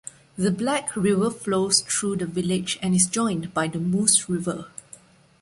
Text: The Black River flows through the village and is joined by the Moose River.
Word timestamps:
The 0.35 0.49
Black 0.49 0.95
River 0.95 1.29
flows 1.29 1.81
through 1.81 2.15
the 2.15 2.25
village 2.25 2.79
and 2.81 2.95
is 2.95 3.05
joined 3.05 3.53
by 3.53 3.67
the 3.67 3.77
Moose 3.77 4.27
River. 4.27 4.65